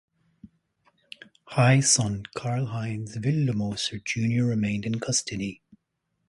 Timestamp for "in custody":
4.83-5.61